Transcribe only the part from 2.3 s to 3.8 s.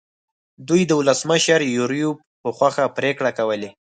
په خوښه پرېکړې کولې.